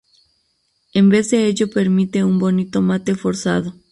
[0.95, 3.75] En vez de ello permite un bonito mate forzado.